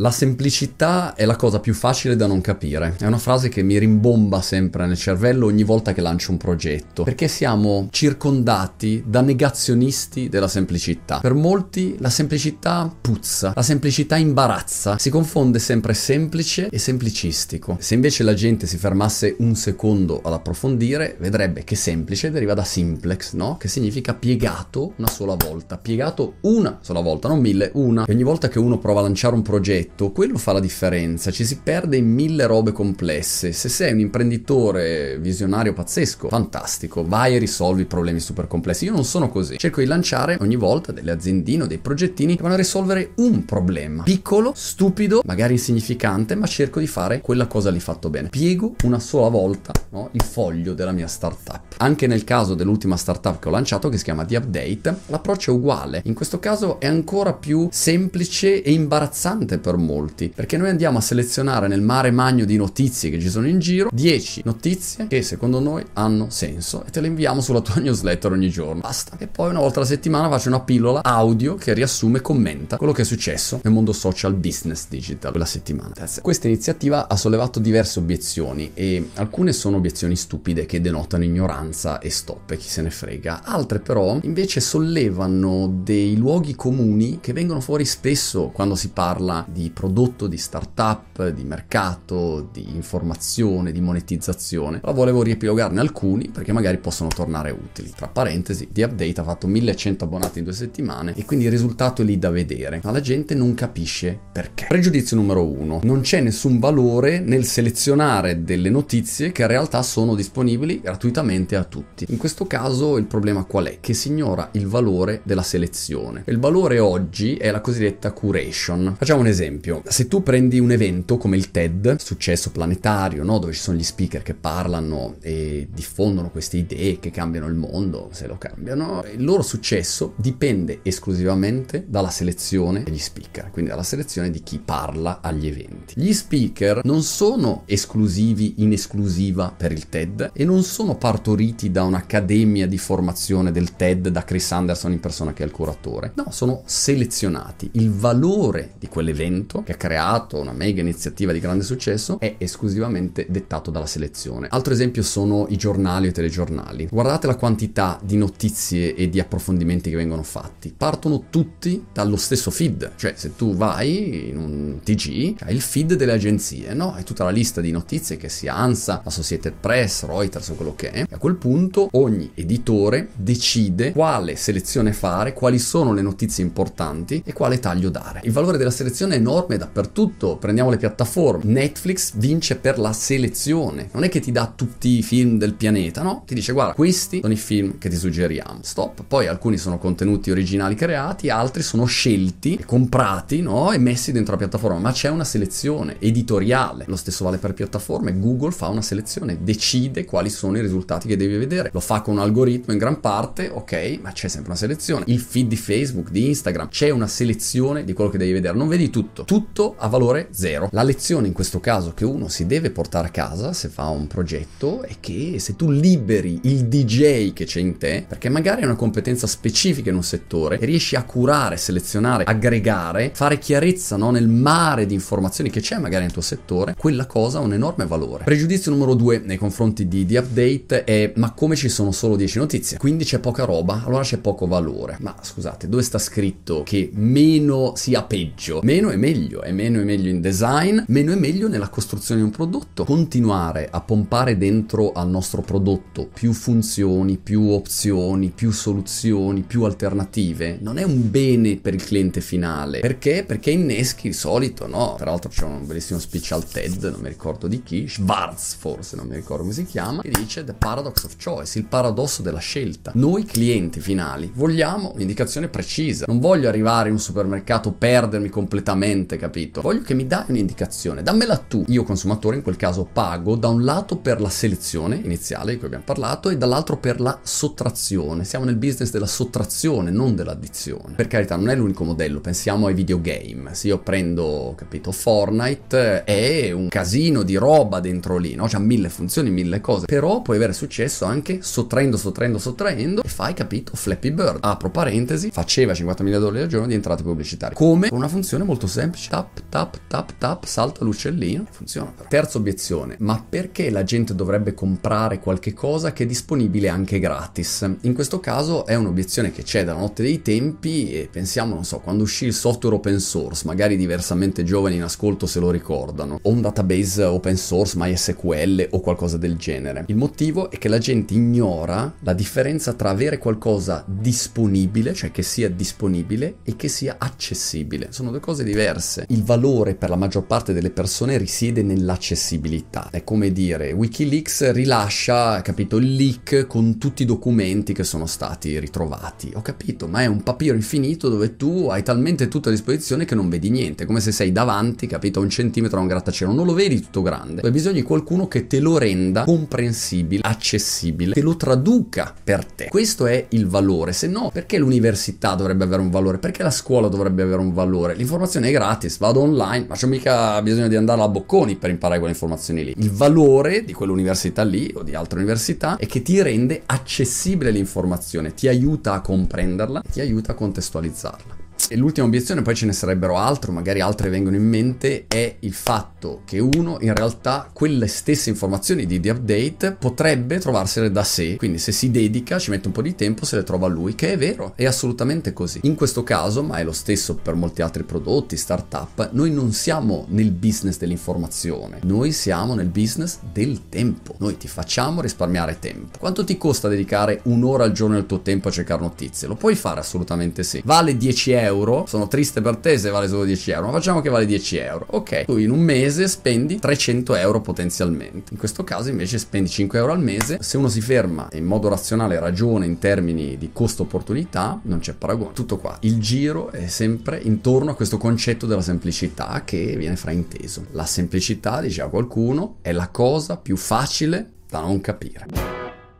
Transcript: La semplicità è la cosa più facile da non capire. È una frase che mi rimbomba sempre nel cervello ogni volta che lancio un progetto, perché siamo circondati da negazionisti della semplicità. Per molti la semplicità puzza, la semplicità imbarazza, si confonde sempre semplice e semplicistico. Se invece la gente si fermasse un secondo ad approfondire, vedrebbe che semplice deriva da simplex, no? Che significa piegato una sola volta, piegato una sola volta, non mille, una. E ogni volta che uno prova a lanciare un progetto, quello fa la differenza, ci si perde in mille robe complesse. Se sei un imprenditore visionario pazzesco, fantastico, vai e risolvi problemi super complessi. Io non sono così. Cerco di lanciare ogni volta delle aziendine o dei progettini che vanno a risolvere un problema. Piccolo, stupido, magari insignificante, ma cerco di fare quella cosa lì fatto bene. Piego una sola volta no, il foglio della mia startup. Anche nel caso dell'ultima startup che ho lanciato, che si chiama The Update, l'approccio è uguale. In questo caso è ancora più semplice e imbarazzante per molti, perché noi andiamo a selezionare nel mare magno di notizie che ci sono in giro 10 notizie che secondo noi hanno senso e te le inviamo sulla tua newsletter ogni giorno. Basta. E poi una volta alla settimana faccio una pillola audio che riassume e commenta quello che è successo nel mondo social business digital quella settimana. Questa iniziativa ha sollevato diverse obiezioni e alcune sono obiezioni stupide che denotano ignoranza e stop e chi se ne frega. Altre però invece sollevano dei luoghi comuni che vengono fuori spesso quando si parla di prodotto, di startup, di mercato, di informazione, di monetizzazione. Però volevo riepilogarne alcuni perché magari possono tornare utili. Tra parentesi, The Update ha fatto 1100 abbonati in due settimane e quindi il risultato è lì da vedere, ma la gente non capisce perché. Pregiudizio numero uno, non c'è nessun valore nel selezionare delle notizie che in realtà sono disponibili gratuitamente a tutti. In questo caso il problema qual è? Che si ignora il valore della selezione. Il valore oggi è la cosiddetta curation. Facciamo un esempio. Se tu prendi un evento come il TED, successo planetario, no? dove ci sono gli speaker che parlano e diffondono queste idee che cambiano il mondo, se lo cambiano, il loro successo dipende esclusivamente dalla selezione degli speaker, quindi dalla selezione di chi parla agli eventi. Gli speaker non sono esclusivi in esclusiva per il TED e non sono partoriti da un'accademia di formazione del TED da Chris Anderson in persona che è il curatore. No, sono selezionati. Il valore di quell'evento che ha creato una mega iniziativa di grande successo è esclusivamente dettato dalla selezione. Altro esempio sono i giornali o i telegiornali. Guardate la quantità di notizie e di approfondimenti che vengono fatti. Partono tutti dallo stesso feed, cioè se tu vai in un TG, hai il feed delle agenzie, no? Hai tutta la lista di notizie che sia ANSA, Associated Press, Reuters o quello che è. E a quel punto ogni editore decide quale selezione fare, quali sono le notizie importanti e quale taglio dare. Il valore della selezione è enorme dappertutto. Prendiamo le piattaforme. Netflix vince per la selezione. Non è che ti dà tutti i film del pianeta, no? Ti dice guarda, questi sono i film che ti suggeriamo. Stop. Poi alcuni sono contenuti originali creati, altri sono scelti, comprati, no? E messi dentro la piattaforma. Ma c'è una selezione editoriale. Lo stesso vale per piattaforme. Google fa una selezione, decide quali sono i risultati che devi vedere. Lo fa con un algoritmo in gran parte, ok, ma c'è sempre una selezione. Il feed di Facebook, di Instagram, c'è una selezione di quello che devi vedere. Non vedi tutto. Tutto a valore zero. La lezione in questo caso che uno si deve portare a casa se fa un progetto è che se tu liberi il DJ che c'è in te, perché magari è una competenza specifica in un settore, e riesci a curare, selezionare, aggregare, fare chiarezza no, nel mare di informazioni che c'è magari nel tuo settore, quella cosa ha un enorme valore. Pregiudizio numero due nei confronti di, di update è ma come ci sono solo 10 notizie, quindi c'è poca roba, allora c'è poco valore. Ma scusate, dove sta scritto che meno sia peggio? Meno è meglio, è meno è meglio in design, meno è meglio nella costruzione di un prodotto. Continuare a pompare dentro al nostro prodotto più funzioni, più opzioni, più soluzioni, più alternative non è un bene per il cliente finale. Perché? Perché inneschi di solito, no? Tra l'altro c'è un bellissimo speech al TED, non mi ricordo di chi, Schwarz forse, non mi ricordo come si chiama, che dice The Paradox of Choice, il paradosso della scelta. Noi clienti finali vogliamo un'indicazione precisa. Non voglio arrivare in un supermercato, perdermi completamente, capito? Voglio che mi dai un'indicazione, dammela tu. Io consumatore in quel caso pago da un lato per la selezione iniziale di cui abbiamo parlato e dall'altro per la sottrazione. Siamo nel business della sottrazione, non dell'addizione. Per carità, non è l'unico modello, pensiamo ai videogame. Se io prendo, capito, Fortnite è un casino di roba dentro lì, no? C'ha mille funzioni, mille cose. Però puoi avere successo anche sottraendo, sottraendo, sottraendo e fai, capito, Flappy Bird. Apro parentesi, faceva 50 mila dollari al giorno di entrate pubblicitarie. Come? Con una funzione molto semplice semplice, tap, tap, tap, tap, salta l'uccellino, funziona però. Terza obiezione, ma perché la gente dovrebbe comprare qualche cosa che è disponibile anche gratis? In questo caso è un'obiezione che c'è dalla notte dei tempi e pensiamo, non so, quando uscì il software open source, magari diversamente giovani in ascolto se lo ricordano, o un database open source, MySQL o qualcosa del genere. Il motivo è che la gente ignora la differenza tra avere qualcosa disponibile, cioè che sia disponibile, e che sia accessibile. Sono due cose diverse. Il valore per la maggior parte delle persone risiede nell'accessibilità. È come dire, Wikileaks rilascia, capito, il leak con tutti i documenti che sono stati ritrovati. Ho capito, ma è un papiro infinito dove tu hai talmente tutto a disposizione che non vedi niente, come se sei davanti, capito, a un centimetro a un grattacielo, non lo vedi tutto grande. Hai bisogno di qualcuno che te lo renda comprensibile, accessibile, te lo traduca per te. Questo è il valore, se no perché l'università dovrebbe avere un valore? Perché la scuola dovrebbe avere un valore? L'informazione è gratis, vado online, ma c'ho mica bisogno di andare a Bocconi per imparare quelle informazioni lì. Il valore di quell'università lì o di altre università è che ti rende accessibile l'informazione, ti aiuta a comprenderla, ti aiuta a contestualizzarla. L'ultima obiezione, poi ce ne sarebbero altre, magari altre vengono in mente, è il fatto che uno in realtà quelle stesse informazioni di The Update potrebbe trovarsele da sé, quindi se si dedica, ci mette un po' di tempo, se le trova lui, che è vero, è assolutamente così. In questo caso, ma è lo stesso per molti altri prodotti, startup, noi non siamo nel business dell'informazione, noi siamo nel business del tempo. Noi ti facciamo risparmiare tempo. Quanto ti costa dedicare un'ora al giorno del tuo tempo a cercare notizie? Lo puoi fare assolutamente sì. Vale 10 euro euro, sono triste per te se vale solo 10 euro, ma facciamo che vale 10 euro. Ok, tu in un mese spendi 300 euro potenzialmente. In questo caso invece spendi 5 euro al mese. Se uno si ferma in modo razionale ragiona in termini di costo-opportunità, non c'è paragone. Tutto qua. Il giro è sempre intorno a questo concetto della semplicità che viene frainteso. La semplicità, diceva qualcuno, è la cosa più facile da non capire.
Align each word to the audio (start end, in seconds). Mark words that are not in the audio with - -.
La 0.00 0.10
semplicità 0.10 1.14
è 1.14 1.26
la 1.26 1.36
cosa 1.36 1.60
più 1.60 1.74
facile 1.74 2.16
da 2.16 2.26
non 2.26 2.40
capire. 2.40 2.94
È 2.98 3.04
una 3.04 3.18
frase 3.18 3.50
che 3.50 3.62
mi 3.62 3.78
rimbomba 3.78 4.40
sempre 4.40 4.86
nel 4.86 4.96
cervello 4.96 5.44
ogni 5.44 5.62
volta 5.62 5.92
che 5.92 6.00
lancio 6.00 6.30
un 6.30 6.38
progetto, 6.38 7.02
perché 7.02 7.28
siamo 7.28 7.86
circondati 7.90 9.04
da 9.06 9.20
negazionisti 9.20 10.30
della 10.30 10.48
semplicità. 10.48 11.18
Per 11.18 11.34
molti 11.34 11.96
la 11.98 12.08
semplicità 12.08 12.90
puzza, 12.98 13.52
la 13.54 13.60
semplicità 13.60 14.16
imbarazza, 14.16 14.96
si 14.96 15.10
confonde 15.10 15.58
sempre 15.58 15.92
semplice 15.92 16.70
e 16.70 16.78
semplicistico. 16.78 17.76
Se 17.78 17.92
invece 17.92 18.22
la 18.22 18.32
gente 18.32 18.66
si 18.66 18.78
fermasse 18.78 19.36
un 19.40 19.54
secondo 19.54 20.22
ad 20.24 20.32
approfondire, 20.32 21.18
vedrebbe 21.20 21.62
che 21.62 21.76
semplice 21.76 22.30
deriva 22.30 22.54
da 22.54 22.64
simplex, 22.64 23.34
no? 23.34 23.58
Che 23.58 23.68
significa 23.68 24.14
piegato 24.14 24.94
una 24.96 25.08
sola 25.08 25.36
volta, 25.36 25.76
piegato 25.76 26.36
una 26.40 26.78
sola 26.80 27.00
volta, 27.00 27.28
non 27.28 27.40
mille, 27.40 27.70
una. 27.74 28.06
E 28.06 28.12
ogni 28.14 28.22
volta 28.22 28.48
che 28.48 28.58
uno 28.58 28.78
prova 28.78 29.00
a 29.00 29.02
lanciare 29.02 29.34
un 29.34 29.42
progetto, 29.42 29.88
quello 30.12 30.38
fa 30.38 30.52
la 30.52 30.60
differenza, 30.60 31.30
ci 31.30 31.44
si 31.44 31.60
perde 31.62 31.96
in 31.96 32.10
mille 32.10 32.46
robe 32.46 32.72
complesse. 32.72 33.52
Se 33.52 33.68
sei 33.68 33.92
un 33.92 34.00
imprenditore 34.00 35.18
visionario 35.18 35.72
pazzesco, 35.72 36.28
fantastico, 36.28 37.04
vai 37.04 37.34
e 37.34 37.38
risolvi 37.38 37.84
problemi 37.84 38.20
super 38.20 38.46
complessi. 38.46 38.86
Io 38.86 38.92
non 38.92 39.04
sono 39.04 39.28
così. 39.28 39.58
Cerco 39.58 39.80
di 39.80 39.86
lanciare 39.86 40.38
ogni 40.40 40.56
volta 40.56 40.92
delle 40.92 41.10
aziendine 41.10 41.64
o 41.64 41.66
dei 41.66 41.78
progettini 41.78 42.36
che 42.36 42.42
vanno 42.42 42.54
a 42.54 42.58
risolvere 42.58 43.12
un 43.16 43.44
problema. 43.44 44.02
Piccolo, 44.02 44.52
stupido, 44.54 45.22
magari 45.24 45.52
insignificante, 45.54 46.34
ma 46.34 46.46
cerco 46.46 46.80
di 46.80 46.86
fare 46.86 47.20
quella 47.20 47.46
cosa 47.46 47.70
lì 47.70 47.80
fatto 47.80 48.10
bene. 48.10 48.28
Piego 48.28 48.74
una 48.84 48.98
sola 48.98 49.28
volta 49.28 49.72
no, 49.90 50.08
il 50.12 50.22
foglio 50.22 50.74
della 50.74 50.92
mia 50.92 51.06
startup. 51.06 51.74
Anche 51.78 52.06
nel 52.06 52.24
caso 52.24 52.54
dell'ultima 52.54 52.96
startup 52.96 53.38
che 53.38 53.48
ho 53.48 53.50
lanciato, 53.50 53.88
che 53.88 53.98
si 53.98 54.04
chiama 54.04 54.24
The 54.24 54.36
Update, 54.36 54.96
l'approccio 55.06 55.50
è 55.50 55.54
uguale. 55.54 56.02
In 56.04 56.14
questo 56.14 56.38
caso 56.38 56.80
è 56.80 56.86
ancora 56.86 57.32
più 57.34 57.68
semplice 57.70 58.62
e 58.62 58.72
imbarazzante 58.72 59.58
per 59.58 59.76
molti, 59.80 60.32
perché 60.34 60.56
noi 60.56 60.68
andiamo 60.68 60.98
a 60.98 61.00
selezionare 61.00 61.68
nel 61.68 61.80
mare 61.82 62.10
magno 62.10 62.44
di 62.44 62.56
notizie 62.56 63.10
che 63.10 63.20
ci 63.20 63.28
sono 63.28 63.46
in 63.46 63.58
giro 63.58 63.88
10 63.92 64.42
notizie 64.44 65.06
che 65.06 65.22
secondo 65.22 65.60
noi 65.60 65.84
hanno 65.94 66.26
senso 66.30 66.84
e 66.86 66.90
te 66.90 67.00
le 67.00 67.08
inviamo 67.08 67.40
sulla 67.40 67.60
tua 67.60 67.80
newsletter 67.82 68.32
ogni 68.32 68.50
giorno. 68.50 68.80
Basta. 68.80 69.16
E 69.18 69.26
poi 69.26 69.50
una 69.50 69.60
volta 69.60 69.78
alla 69.78 69.88
settimana 69.88 70.28
faccio 70.28 70.48
una 70.48 70.60
pillola 70.60 71.02
audio 71.02 71.54
che 71.56 71.72
riassume 71.74 72.18
e 72.18 72.20
commenta 72.20 72.76
quello 72.76 72.92
che 72.92 73.02
è 73.02 73.04
successo 73.04 73.60
nel 73.62 73.72
mondo 73.72 73.92
social 73.92 74.34
business 74.34 74.86
digital 74.88 75.30
quella 75.30 75.46
settimana. 75.46 75.92
Questa 76.20 76.46
iniziativa 76.46 77.08
ha 77.08 77.16
sollevato 77.16 77.58
diverse 77.58 77.98
obiezioni 77.98 78.70
e 78.74 79.10
alcune 79.14 79.52
sono 79.52 79.76
obiezioni 79.76 80.16
stupide 80.16 80.66
che 80.66 80.80
denotano 80.80 81.24
ignoranza 81.24 81.98
e 81.98 82.10
stop 82.10 82.50
e 82.50 82.56
chi 82.56 82.68
se 82.68 82.82
ne 82.82 82.90
frega. 82.90 83.42
Altre 83.44 83.80
però 83.80 84.18
invece 84.22 84.60
sollevano 84.60 85.80
dei 85.82 86.16
luoghi 86.16 86.54
comuni 86.54 87.18
che 87.20 87.32
vengono 87.32 87.60
fuori 87.60 87.84
spesso 87.84 88.50
quando 88.52 88.74
si 88.74 88.90
parla 88.90 89.44
di 89.50 89.59
prodotto, 89.68 90.26
di 90.26 90.38
startup, 90.38 91.28
di 91.28 91.44
mercato, 91.44 92.48
di 92.50 92.64
informazione, 92.74 93.72
di 93.72 93.82
monetizzazione. 93.82 94.78
Però 94.80 94.94
volevo 94.94 95.22
riepilogarne 95.22 95.80
alcuni 95.80 96.30
perché 96.30 96.52
magari 96.52 96.78
possono 96.78 97.10
tornare 97.10 97.50
utili. 97.50 97.92
Tra 97.94 98.08
parentesi, 98.08 98.68
The 98.72 98.84
Update 98.84 99.20
ha 99.20 99.24
fatto 99.24 99.46
1100 99.46 100.04
abbonati 100.04 100.38
in 100.38 100.44
due 100.44 100.54
settimane 100.54 101.12
e 101.14 101.24
quindi 101.26 101.44
il 101.44 101.50
risultato 101.50 102.00
è 102.00 102.04
lì 102.06 102.18
da 102.18 102.30
vedere, 102.30 102.80
ma 102.82 102.90
la 102.90 103.00
gente 103.00 103.34
non 103.34 103.52
capisce 103.54 104.18
perché. 104.32 104.66
Pregiudizio 104.68 105.16
numero 105.16 105.44
uno, 105.44 105.80
non 105.82 106.00
c'è 106.00 106.20
nessun 106.20 106.58
valore 106.58 107.18
nel 107.20 107.44
selezionare 107.44 108.44
delle 108.44 108.70
notizie 108.70 109.32
che 109.32 109.42
in 109.42 109.48
realtà 109.48 109.82
sono 109.82 110.14
disponibili 110.14 110.80
gratuitamente 110.80 111.56
a 111.56 111.64
tutti. 111.64 112.06
In 112.08 112.16
questo 112.16 112.46
caso 112.46 112.96
il 112.96 113.06
problema 113.06 113.44
qual 113.44 113.66
è? 113.66 113.78
Che 113.80 113.94
si 113.94 114.08
ignora 114.08 114.48
il 114.52 114.66
valore 114.66 115.20
della 115.24 115.42
selezione. 115.42 116.22
Il 116.26 116.38
valore 116.38 116.78
oggi 116.78 117.34
è 117.36 117.50
la 117.50 117.60
cosiddetta 117.60 118.12
curation. 118.12 118.94
Facciamo 118.96 119.20
un 119.20 119.26
esempio. 119.26 119.49
Se 119.88 120.06
tu 120.06 120.22
prendi 120.22 120.58
un 120.58 120.70
evento 120.70 121.16
come 121.16 121.36
il 121.36 121.50
TED, 121.50 121.96
successo 121.96 122.50
planetario, 122.50 123.24
no? 123.24 123.38
dove 123.38 123.52
ci 123.52 123.60
sono 123.60 123.76
gli 123.76 123.82
speaker 123.82 124.22
che 124.22 124.34
parlano 124.34 125.16
e 125.20 125.68
diffondono 125.72 126.30
queste 126.30 126.58
idee 126.58 126.98
che 126.98 127.10
cambiano 127.10 127.46
il 127.46 127.54
mondo, 127.54 128.08
se 128.12 128.26
lo 128.26 128.38
cambiano, 128.38 129.04
il 129.12 129.24
loro 129.24 129.42
successo 129.42 130.14
dipende 130.16 130.80
esclusivamente 130.82 131.84
dalla 131.86 132.10
selezione 132.10 132.82
degli 132.82 132.98
speaker, 132.98 133.50
quindi 133.50 133.70
dalla 133.70 133.82
selezione 133.82 134.30
di 134.30 134.42
chi 134.42 134.58
parla 134.58 135.20
agli 135.20 135.46
eventi. 135.46 135.94
Gli 135.96 136.12
speaker 136.12 136.80
non 136.84 137.02
sono 137.02 137.62
esclusivi 137.66 138.54
in 138.58 138.72
esclusiva 138.72 139.52
per 139.56 139.72
il 139.72 139.88
TED 139.88 140.30
e 140.32 140.44
non 140.44 140.62
sono 140.62 140.96
partoriti 140.96 141.70
da 141.70 141.82
un'accademia 141.82 142.66
di 142.66 142.78
formazione 142.78 143.50
del 143.52 143.76
TED 143.76 144.08
da 144.08 144.24
Chris 144.24 144.50
Anderson 144.52 144.92
in 144.92 145.00
persona 145.00 145.32
che 145.32 145.42
è 145.42 145.46
il 145.46 145.52
curatore. 145.52 146.12
No, 146.14 146.30
sono 146.30 146.62
selezionati. 146.64 147.70
Il 147.72 147.90
valore 147.90 148.74
di 148.78 148.88
quell'evento 148.88 149.39
che 149.64 149.72
ha 149.72 149.76
creato 149.76 150.38
una 150.38 150.52
mega 150.52 150.80
iniziativa 150.80 151.32
di 151.32 151.40
grande 151.40 151.64
successo 151.64 152.18
è 152.20 152.34
esclusivamente 152.38 153.26
dettato 153.28 153.70
dalla 153.70 153.86
selezione. 153.86 154.48
Altro 154.50 154.72
esempio 154.72 155.02
sono 155.02 155.46
i 155.48 155.56
giornali 155.56 156.06
o 156.06 156.10
i 156.10 156.12
telegiornali. 156.12 156.88
Guardate 156.90 157.26
la 157.26 157.36
quantità 157.36 157.98
di 158.02 158.16
notizie 158.16 158.94
e 158.94 159.08
di 159.08 159.20
approfondimenti 159.20 159.90
che 159.90 159.96
vengono 159.96 160.22
fatti. 160.22 160.74
Partono 160.76 161.24
tutti 161.30 161.84
dallo 161.92 162.16
stesso 162.16 162.50
feed, 162.50 162.92
cioè 162.96 163.14
se 163.16 163.36
tu 163.36 163.54
vai 163.54 164.28
in 164.28 164.38
un 164.38 164.80
TG, 164.82 165.36
hai 165.40 165.54
il 165.54 165.60
feed 165.60 165.94
delle 165.94 166.12
agenzie, 166.12 166.74
no? 166.74 166.94
Hai 166.94 167.04
tutta 167.04 167.24
la 167.24 167.30
lista 167.30 167.60
di 167.60 167.70
notizie 167.70 168.16
che 168.16 168.28
sia 168.28 168.54
ANSA, 168.54 169.02
Associated 169.04 169.54
Press, 169.60 170.04
Reuters 170.04 170.48
o 170.48 170.54
quello 170.54 170.74
che 170.74 170.90
è. 170.90 171.00
E 171.00 171.14
a 171.14 171.18
quel 171.18 171.36
punto 171.36 171.88
ogni 171.92 172.30
editore 172.34 173.08
decide 173.14 173.92
quale 173.92 174.36
selezione 174.36 174.92
fare, 174.92 175.32
quali 175.32 175.58
sono 175.58 175.92
le 175.92 176.02
notizie 176.02 176.44
importanti 176.44 177.22
e 177.24 177.32
quale 177.32 177.58
taglio 177.58 177.90
dare. 177.90 178.20
Il 178.24 178.32
valore 178.32 178.58
della 178.58 178.70
selezione 178.70 179.14
è 179.14 179.18
enorme 179.18 179.29
dappertutto. 179.56 180.36
Prendiamo 180.36 180.70
le 180.70 180.76
piattaforme. 180.76 181.50
Netflix 181.50 182.12
vince 182.16 182.56
per 182.56 182.78
la 182.78 182.92
selezione. 182.92 183.88
Non 183.92 184.04
è 184.04 184.08
che 184.08 184.20
ti 184.20 184.32
dà 184.32 184.52
tutti 184.54 184.98
i 184.98 185.02
film 185.02 185.38
del 185.38 185.54
pianeta, 185.54 186.02
no? 186.02 186.24
Ti 186.26 186.34
dice 186.34 186.52
guarda, 186.52 186.74
questi 186.74 187.20
sono 187.20 187.32
i 187.32 187.36
film 187.36 187.78
che 187.78 187.88
ti 187.88 187.96
suggeriamo. 187.96 188.60
Stop. 188.62 189.04
Poi 189.06 189.26
alcuni 189.26 189.58
sono 189.58 189.78
contenuti 189.78 190.30
originali 190.30 190.74
creati, 190.74 191.30
altri 191.30 191.62
sono 191.62 191.84
scelti, 191.84 192.62
comprati, 192.64 193.40
no? 193.40 193.72
E 193.72 193.78
messi 193.78 194.12
dentro 194.12 194.32
la 194.32 194.38
piattaforma. 194.38 194.78
Ma 194.78 194.92
c'è 194.92 195.08
una 195.08 195.24
selezione 195.24 195.96
editoriale. 195.98 196.84
Lo 196.88 196.96
stesso 196.96 197.24
vale 197.24 197.38
per 197.38 197.54
piattaforme. 197.54 198.18
Google 198.18 198.50
fa 198.50 198.68
una 198.68 198.82
selezione, 198.82 199.38
decide 199.42 200.04
quali 200.04 200.30
sono 200.30 200.58
i 200.58 200.60
risultati 200.60 201.08
che 201.08 201.16
devi 201.16 201.36
vedere. 201.36 201.70
Lo 201.72 201.80
fa 201.80 202.00
con 202.00 202.14
un 202.14 202.20
algoritmo 202.20 202.72
in 202.72 202.78
gran 202.78 203.00
parte, 203.00 203.48
ok, 203.52 203.98
ma 204.02 204.12
c'è 204.12 204.28
sempre 204.28 204.50
una 204.50 204.58
selezione. 204.58 205.04
Il 205.08 205.20
feed 205.20 205.48
di 205.48 205.56
Facebook, 205.56 206.10
di 206.10 206.28
Instagram, 206.28 206.68
c'è 206.68 206.90
una 206.90 207.06
selezione 207.06 207.84
di 207.84 207.92
quello 207.92 208.10
che 208.10 208.18
devi 208.18 208.32
vedere. 208.32 208.56
Non 208.56 208.68
vedi 208.68 208.90
tutto. 208.90 209.19
Tutto 209.24 209.74
a 209.78 209.88
valore 209.88 210.28
zero. 210.30 210.68
La 210.72 210.82
lezione 210.82 211.26
in 211.26 211.32
questo 211.32 211.60
caso 211.60 211.94
che 211.94 212.04
uno 212.04 212.28
si 212.28 212.46
deve 212.46 212.70
portare 212.70 213.08
a 213.08 213.10
casa 213.10 213.52
se 213.52 213.68
fa 213.68 213.88
un 213.88 214.06
progetto 214.06 214.82
è 214.82 214.96
che 215.00 215.38
se 215.38 215.56
tu 215.56 215.70
liberi 215.70 216.40
il 216.44 216.66
DJ 216.66 217.32
che 217.32 217.44
c'è 217.44 217.60
in 217.60 217.78
te, 217.78 218.04
perché 218.06 218.28
magari 218.28 218.62
è 218.62 218.64
una 218.64 218.76
competenza 218.76 219.26
specifica 219.26 219.90
in 219.90 219.96
un 219.96 220.02
settore, 220.02 220.58
e 220.58 220.64
riesci 220.64 220.96
a 220.96 221.04
curare, 221.04 221.56
selezionare, 221.56 222.24
aggregare, 222.24 223.12
fare 223.14 223.38
chiarezza 223.38 223.96
no, 223.96 224.10
nel 224.10 224.28
mare 224.28 224.86
di 224.86 224.94
informazioni 224.94 225.50
che 225.50 225.60
c'è 225.60 225.78
magari 225.78 226.04
nel 226.04 226.12
tuo 226.12 226.22
settore, 226.22 226.74
quella 226.76 227.06
cosa 227.06 227.38
ha 227.38 227.42
un 227.42 227.52
enorme 227.52 227.86
valore. 227.86 228.24
Pregiudizio 228.24 228.70
numero 228.70 228.94
due 228.94 229.18
nei 229.18 229.36
confronti 229.36 229.88
di, 229.88 230.04
di 230.04 230.16
update 230.16 230.84
è 230.84 231.12
ma 231.16 231.32
come 231.32 231.56
ci 231.56 231.68
sono 231.68 231.92
solo 231.92 232.16
10 232.16 232.38
notizie, 232.38 232.78
quindi 232.78 233.04
c'è 233.04 233.18
poca 233.18 233.44
roba, 233.44 233.82
allora 233.84 234.02
c'è 234.02 234.18
poco 234.18 234.46
valore. 234.46 234.96
Ma 235.00 235.14
scusate, 235.20 235.68
dove 235.68 235.82
sta 235.82 235.98
scritto 235.98 236.62
che 236.64 236.90
meno 236.94 237.72
sia 237.76 238.02
peggio? 238.02 238.60
Meno 238.62 238.90
è 238.90 238.96
meglio, 239.10 239.42
è 239.42 239.50
meno 239.50 239.80
è 239.80 239.84
meglio 239.84 240.08
in 240.08 240.20
design, 240.20 240.80
meno 240.86 241.12
è 241.12 241.16
meglio 241.16 241.48
nella 241.48 241.68
costruzione 241.68 242.20
di 242.20 242.26
un 242.26 242.32
prodotto. 242.32 242.84
Continuare 242.84 243.68
a 243.70 243.80
pompare 243.80 244.38
dentro 244.38 244.92
al 244.92 245.08
nostro 245.08 245.42
prodotto 245.42 246.06
più 246.06 246.32
funzioni, 246.32 247.18
più 247.18 247.48
opzioni, 247.48 248.30
più 248.30 248.52
soluzioni, 248.52 249.42
più 249.42 249.64
alternative 249.64 250.58
non 250.60 250.78
è 250.78 250.84
un 250.84 251.10
bene 251.10 251.56
per 251.56 251.74
il 251.74 251.84
cliente 251.84 252.20
finale. 252.20 252.78
Perché? 252.80 253.24
Perché 253.26 253.50
inneschi 253.50 254.08
di 254.08 254.14
solito, 254.14 254.68
no? 254.68 254.94
Tra 254.96 255.10
l'altro 255.10 255.30
c'è 255.30 255.44
un 255.44 255.66
bellissimo 255.66 255.98
speech 255.98 256.30
al 256.32 256.46
TED, 256.46 256.84
non 256.84 257.00
mi 257.00 257.08
ricordo 257.08 257.48
di 257.48 257.62
chi, 257.62 257.88
Schwarz 257.88 258.54
forse, 258.54 258.94
non 258.94 259.08
mi 259.08 259.16
ricordo 259.16 259.42
come 259.42 259.54
si 259.54 259.64
chiama, 259.64 260.02
che 260.02 260.10
dice 260.10 260.44
The 260.44 260.52
Paradox 260.52 261.04
of 261.04 261.16
Choice, 261.22 261.58
il 261.58 261.64
paradosso 261.64 262.22
della 262.22 262.38
scelta. 262.38 262.92
Noi 262.94 263.24
clienti 263.24 263.80
finali 263.80 264.30
vogliamo 264.32 264.92
un'indicazione 264.94 265.48
precisa. 265.48 266.04
Non 266.06 266.20
voglio 266.20 266.48
arrivare 266.48 266.88
in 266.88 266.94
un 266.94 267.00
supermercato, 267.00 267.72
perdermi 267.72 268.28
completamente, 268.28 268.98
capito? 269.06 269.60
Voglio 269.60 269.82
che 269.82 269.94
mi 269.94 270.06
dai 270.06 270.24
un'indicazione, 270.28 271.02
dammela 271.02 271.36
tu. 271.36 271.64
Io 271.68 271.84
consumatore 271.84 272.36
in 272.36 272.42
quel 272.42 272.56
caso 272.56 272.88
pago 272.90 273.36
da 273.36 273.48
un 273.48 273.64
lato 273.64 273.96
per 273.96 274.20
la 274.20 274.28
selezione 274.28 275.00
iniziale 275.02 275.52
di 275.52 275.56
cui 275.58 275.66
abbiamo 275.66 275.84
parlato 275.84 276.30
e 276.30 276.36
dall'altro 276.36 276.76
per 276.76 277.00
la 277.00 277.18
sottrazione. 277.22 278.24
Siamo 278.24 278.44
nel 278.44 278.56
business 278.56 278.90
della 278.90 279.06
sottrazione, 279.06 279.90
non 279.90 280.14
dell'addizione. 280.14 280.94
Per 280.94 281.06
carità, 281.06 281.36
non 281.36 281.48
è 281.50 281.56
l'unico 281.56 281.84
modello, 281.84 282.20
pensiamo 282.20 282.66
ai 282.66 282.74
videogame. 282.74 283.54
Se 283.54 283.68
io 283.68 283.78
prendo, 283.78 284.54
capito, 284.56 284.92
Fortnite 284.92 286.04
è 286.04 286.50
un 286.52 286.68
casino 286.68 287.22
di 287.22 287.36
roba 287.36 287.80
dentro 287.80 288.16
lì, 288.18 288.34
no? 288.34 288.46
C'ha 288.48 288.58
mille 288.58 288.88
funzioni, 288.88 289.30
mille 289.30 289.60
cose. 289.60 289.86
Però 289.86 290.22
puoi 290.22 290.36
avere 290.36 290.52
successo 290.52 291.04
anche 291.04 291.38
sottraendo, 291.42 291.96
sottraendo, 291.96 292.38
sottraendo 292.38 293.02
e 293.02 293.08
fai, 293.08 293.34
capito, 293.34 293.72
Flappy 293.74 294.10
Bird. 294.10 294.38
Apro 294.40 294.70
parentesi, 294.70 295.30
faceva 295.30 295.74
50 295.74 296.02
mila 296.02 296.18
dollari 296.18 296.42
al 296.42 296.48
giorno 296.48 296.66
di 296.66 296.74
entrate 296.74 297.02
pubblicitarie. 297.02 297.56
Come? 297.56 297.88
Con 297.88 297.98
una 297.98 298.08
funzione 298.08 298.44
molto 298.44 298.66
semplice 298.66 298.89
semplice, 298.90 299.08
tap, 299.10 299.42
tap, 299.48 299.80
tap, 299.86 300.12
tap, 300.18 300.44
salta 300.44 300.84
l'uccellino, 300.84 301.46
funziona 301.50 301.90
però. 301.90 302.08
Terza 302.08 302.38
obiezione, 302.38 302.96
ma 302.98 303.24
perché 303.26 303.70
la 303.70 303.82
gente 303.82 304.14
dovrebbe 304.14 304.54
comprare 304.54 305.20
qualche 305.20 305.52
cosa 305.52 305.92
che 305.92 306.04
è 306.04 306.06
disponibile 306.06 306.68
anche 306.68 306.98
gratis? 306.98 307.68
In 307.82 307.94
questo 307.94 308.20
caso 308.20 308.66
è 308.66 308.74
un'obiezione 308.74 309.32
che 309.32 309.42
c'è 309.42 309.64
dalla 309.64 309.80
notte 309.80 310.02
dei 310.02 310.22
tempi 310.22 310.92
e 310.92 311.08
pensiamo, 311.10 311.54
non 311.54 311.64
so, 311.64 311.78
quando 311.78 312.02
uscì 312.02 312.26
il 312.26 312.34
software 312.34 312.76
open 312.76 312.98
source, 312.98 313.46
magari 313.46 313.76
diversamente 313.76 314.42
giovani 314.42 314.76
in 314.76 314.82
ascolto 314.82 315.26
se 315.26 315.40
lo 315.40 315.50
ricordano, 315.50 316.18
o 316.20 316.30
un 316.30 316.40
database 316.40 317.04
open 317.04 317.36
source, 317.36 317.74
MySQL 317.76 318.68
o 318.70 318.80
qualcosa 318.80 319.16
del 319.16 319.36
genere. 319.36 319.84
Il 319.86 319.96
motivo 319.96 320.50
è 320.50 320.58
che 320.58 320.68
la 320.68 320.78
gente 320.78 321.14
ignora 321.14 321.92
la 322.00 322.12
differenza 322.12 322.72
tra 322.72 322.90
avere 322.90 323.18
qualcosa 323.18 323.84
disponibile, 323.86 324.94
cioè 324.94 325.10
che 325.10 325.22
sia 325.22 325.48
disponibile, 325.48 326.36
e 326.42 326.56
che 326.56 326.68
sia 326.68 326.96
accessibile. 326.98 327.88
Sono 327.90 328.10
due 328.10 328.20
cose 328.20 328.44
diverse. 328.44 328.69
Il 329.08 329.24
valore 329.24 329.74
per 329.74 329.88
la 329.88 329.96
maggior 329.96 330.24
parte 330.24 330.52
delle 330.52 330.70
persone 330.70 331.18
risiede 331.18 331.62
nell'accessibilità. 331.62 332.88
È 332.90 333.04
come 333.04 333.32
dire, 333.32 333.72
Wikileaks 333.72 334.52
rilascia, 334.52 335.42
capito, 335.42 335.76
il 335.76 335.94
leak 335.94 336.46
con 336.46 336.78
tutti 336.78 337.02
i 337.02 337.06
documenti 337.06 337.72
che 337.72 337.84
sono 337.84 338.06
stati 338.06 338.58
ritrovati. 338.58 339.32
Ho 339.34 339.42
capito, 339.42 339.88
ma 339.88 340.02
è 340.02 340.06
un 340.06 340.22
papiro 340.22 340.54
infinito 340.54 341.08
dove 341.08 341.36
tu 341.36 341.68
hai 341.70 341.82
talmente 341.82 342.28
tutto 342.28 342.48
a 342.48 342.52
disposizione 342.52 343.04
che 343.04 343.14
non 343.14 343.28
vedi 343.28 343.50
niente, 343.50 343.86
come 343.86 344.00
se 344.00 344.12
sei 344.12 344.32
davanti, 344.32 344.86
capito, 344.86 345.20
a 345.20 345.22
un 345.22 345.30
centimetro 345.30 345.78
a 345.78 345.82
un 345.82 345.88
grattacielo, 345.88 346.32
non 346.32 346.46
lo 346.46 346.54
vedi 346.54 346.80
tutto 346.80 347.02
grande. 347.02 347.42
Hai 347.42 347.50
bisogno 347.50 347.74
di 347.74 347.82
qualcuno 347.82 348.28
che 348.28 348.46
te 348.46 348.60
lo 348.60 348.78
renda 348.78 349.24
comprensibile, 349.24 350.22
accessibile, 350.24 351.14
te 351.14 351.20
lo 351.20 351.36
traduca 351.36 352.14
per 352.22 352.44
te. 352.44 352.68
Questo 352.68 353.06
è 353.06 353.26
il 353.30 353.46
valore, 353.46 353.92
se 353.92 354.06
no 354.06 354.30
perché 354.32 354.58
l'università 354.58 355.34
dovrebbe 355.34 355.64
avere 355.64 355.82
un 355.82 355.90
valore? 355.90 356.18
Perché 356.18 356.42
la 356.42 356.50
scuola 356.50 356.88
dovrebbe 356.88 357.22
avere 357.22 357.40
un 357.40 357.52
valore? 357.52 357.94
L'informazione 357.94 358.48
è 358.48 358.50
gratis, 358.60 358.98
vado 358.98 359.20
online, 359.20 359.64
ma 359.66 359.74
c'ho 359.74 359.86
mica 359.86 360.40
bisogno 360.42 360.68
di 360.68 360.76
andare 360.76 361.00
a 361.00 361.08
Bocconi 361.08 361.56
per 361.56 361.70
imparare 361.70 361.98
quelle 361.98 362.12
informazioni 362.12 362.62
lì. 362.62 362.74
Il 362.76 362.90
valore 362.90 363.64
di 363.64 363.72
quell'università 363.72 364.44
lì 364.44 364.70
o 364.74 364.82
di 364.82 364.94
altre 364.94 365.18
università 365.18 365.78
è 365.78 365.86
che 365.86 366.02
ti 366.02 366.20
rende 366.20 366.62
accessibile 366.66 367.50
l'informazione, 367.50 368.34
ti 368.34 368.48
aiuta 368.48 368.92
a 368.92 369.00
comprenderla, 369.00 369.82
ti 369.90 370.00
aiuta 370.00 370.32
a 370.32 370.34
contestualizzarla. 370.34 371.39
L'ultima 371.76 372.06
obiezione, 372.06 372.42
poi 372.42 372.56
ce 372.56 372.66
ne 372.66 372.72
sarebbero 372.72 373.16
altre, 373.16 373.52
magari 373.52 373.80
altre 373.80 374.08
vengono 374.08 374.34
in 374.34 374.46
mente, 374.46 375.04
è 375.06 375.36
il 375.40 375.52
fatto 375.52 376.22
che 376.24 376.40
uno 376.40 376.78
in 376.80 376.92
realtà 376.94 377.48
quelle 377.52 377.86
stesse 377.86 378.28
informazioni 378.28 378.86
di 378.86 378.98
The 378.98 379.10
Update 379.10 379.76
potrebbe 379.78 380.40
trovarsele 380.40 380.90
da 380.90 381.04
sé, 381.04 381.36
quindi 381.36 381.58
se 381.58 381.70
si 381.70 381.92
dedica, 381.92 382.40
ci 382.40 382.50
mette 382.50 382.66
un 382.66 382.72
po' 382.72 382.82
di 382.82 382.96
tempo, 382.96 383.24
se 383.24 383.36
le 383.36 383.44
trova 383.44 383.68
lui, 383.68 383.94
che 383.94 384.12
è 384.12 384.18
vero, 384.18 384.52
è 384.56 384.66
assolutamente 384.66 385.32
così. 385.32 385.60
In 385.62 385.76
questo 385.76 386.02
caso, 386.02 386.42
ma 386.42 386.56
è 386.56 386.64
lo 386.64 386.72
stesso 386.72 387.14
per 387.14 387.34
molti 387.34 387.62
altri 387.62 387.84
prodotti, 387.84 388.36
startup, 388.36 389.10
noi 389.12 389.30
non 389.30 389.52
siamo 389.52 390.06
nel 390.08 390.32
business 390.32 390.76
dell'informazione, 390.76 391.78
noi 391.84 392.10
siamo 392.10 392.54
nel 392.54 392.68
business 392.68 393.18
del 393.32 393.68
tempo. 393.68 394.16
Noi 394.18 394.36
ti 394.36 394.48
facciamo 394.48 395.00
risparmiare 395.00 395.58
tempo. 395.60 395.98
Quanto 395.98 396.24
ti 396.24 396.36
costa 396.36 396.66
dedicare 396.66 397.20
un'ora 397.24 397.62
al 397.62 397.72
giorno 397.72 397.94
del 397.94 398.06
tuo 398.06 398.20
tempo 398.20 398.48
a 398.48 398.52
cercare 398.52 398.82
notizie? 398.82 399.28
Lo 399.28 399.36
puoi 399.36 399.54
fare 399.54 399.78
assolutamente 399.78 400.42
sì. 400.42 400.60
Vale 400.64 400.96
10 400.96 401.30
euro 401.30 401.59
euro, 401.60 401.84
sono 401.86 402.08
triste 402.08 402.40
per 402.40 402.56
te 402.56 402.78
se 402.78 402.90
vale 402.90 403.08
solo 403.08 403.24
10 403.24 403.50
euro, 403.50 403.66
ma 403.66 403.72
facciamo 403.72 404.00
che 404.00 404.08
vale 404.08 404.26
10 404.26 404.56
euro. 404.56 404.86
Ok, 404.90 405.24
tu 405.24 405.36
in 405.36 405.50
un 405.50 405.60
mese 405.60 406.08
spendi 406.08 406.58
300 406.58 407.14
euro 407.14 407.40
potenzialmente. 407.40 408.32
In 408.32 408.38
questo 408.38 408.64
caso 408.64 408.88
invece 408.88 409.18
spendi 409.18 409.48
5 409.48 409.78
euro 409.78 409.92
al 409.92 410.00
mese. 410.00 410.38
Se 410.40 410.56
uno 410.56 410.68
si 410.68 410.80
ferma 410.80 411.28
in 411.32 411.44
modo 411.44 411.68
razionale 411.68 412.18
ragiona 412.18 412.64
in 412.64 412.78
termini 412.78 413.36
di 413.36 413.50
costo-opportunità, 413.52 414.60
non 414.64 414.78
c'è 414.78 414.94
paragone. 414.94 415.32
Tutto 415.32 415.58
qua. 415.58 415.76
Il 415.80 416.00
giro 416.00 416.50
è 416.50 416.66
sempre 416.66 417.20
intorno 417.22 417.70
a 417.70 417.74
questo 417.74 417.98
concetto 417.98 418.46
della 418.46 418.62
semplicità 418.62 419.42
che 419.44 419.76
viene 419.76 419.96
frainteso. 419.96 420.66
La 420.72 420.86
semplicità, 420.86 421.60
diceva 421.60 421.88
qualcuno, 421.88 422.56
è 422.62 422.72
la 422.72 422.88
cosa 422.88 423.36
più 423.36 423.56
facile 423.56 424.30
da 424.48 424.60
non 424.60 424.80
capire. 424.80 425.69